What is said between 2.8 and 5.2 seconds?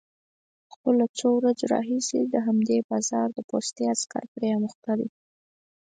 بازار د پوستې عسکر پرې اموخته دي،